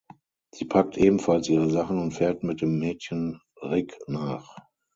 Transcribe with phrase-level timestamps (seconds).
[0.49, 4.49] Sie packt ebenfalls ihre Sachen und fährt mit den Mädchen Rick nach.